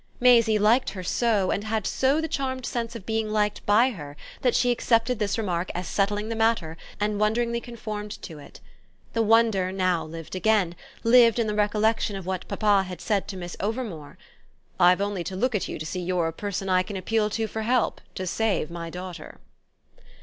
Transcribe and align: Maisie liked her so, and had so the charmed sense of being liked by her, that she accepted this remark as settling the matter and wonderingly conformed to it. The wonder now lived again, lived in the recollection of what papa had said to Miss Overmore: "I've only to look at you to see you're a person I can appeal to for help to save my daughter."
Maisie 0.19 0.57
liked 0.57 0.89
her 0.89 1.03
so, 1.03 1.51
and 1.51 1.63
had 1.65 1.85
so 1.85 2.19
the 2.19 2.27
charmed 2.27 2.65
sense 2.65 2.95
of 2.95 3.05
being 3.05 3.29
liked 3.29 3.63
by 3.67 3.91
her, 3.91 4.17
that 4.41 4.55
she 4.55 4.71
accepted 4.71 5.19
this 5.19 5.37
remark 5.37 5.69
as 5.75 5.87
settling 5.87 6.27
the 6.27 6.35
matter 6.35 6.75
and 6.99 7.19
wonderingly 7.19 7.61
conformed 7.61 8.19
to 8.23 8.39
it. 8.39 8.59
The 9.13 9.21
wonder 9.21 9.71
now 9.71 10.03
lived 10.03 10.35
again, 10.35 10.75
lived 11.03 11.37
in 11.37 11.45
the 11.45 11.53
recollection 11.53 12.15
of 12.15 12.25
what 12.25 12.47
papa 12.47 12.81
had 12.81 12.99
said 12.99 13.27
to 13.27 13.37
Miss 13.37 13.55
Overmore: 13.59 14.17
"I've 14.79 15.01
only 15.01 15.23
to 15.23 15.35
look 15.35 15.53
at 15.53 15.67
you 15.67 15.77
to 15.77 15.85
see 15.85 15.99
you're 16.01 16.25
a 16.29 16.33
person 16.33 16.67
I 16.67 16.81
can 16.81 16.97
appeal 16.97 17.29
to 17.29 17.45
for 17.45 17.61
help 17.61 18.01
to 18.15 18.25
save 18.25 18.71
my 18.71 18.89
daughter." 18.89 19.39